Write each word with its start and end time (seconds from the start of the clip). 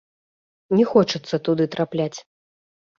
Не 0.79 0.85
хочацца 0.93 1.35
туды 1.47 1.71
трапляць. 1.79 2.15